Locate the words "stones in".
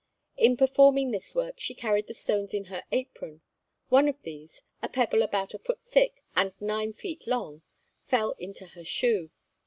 2.15-2.63